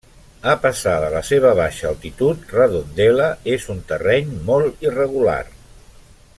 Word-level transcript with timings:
A 0.51 0.53
pesar 0.61 0.93
de 1.03 1.11
la 1.15 1.21
seva 1.27 1.51
baixa 1.59 1.85
altitud 1.89 2.47
Redondela 2.59 3.29
és 3.59 3.69
un 3.75 3.85
terreny 3.93 4.35
molt 4.51 4.85
irregular. 4.89 5.41